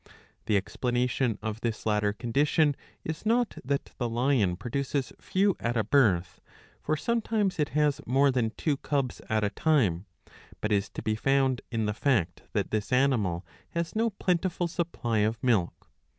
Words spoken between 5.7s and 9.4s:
a birth, for sometimes it has more than two cubs